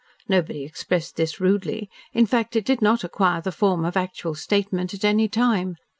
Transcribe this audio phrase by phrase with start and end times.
[0.27, 4.95] Nobody expressed this rudely; in fact, it did not acquire the form of actual statement
[4.95, 5.75] at any time.